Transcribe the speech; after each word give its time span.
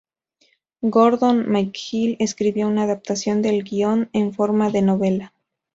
Gordon 0.81 1.43
McGill 1.47 2.15
escribió 2.19 2.67
una 2.67 2.85
adaptación 2.85 3.43
del 3.43 3.61
guion 3.63 4.09
en 4.13 4.33
forma 4.33 4.71
de 4.71 4.81
novela. 4.81 5.33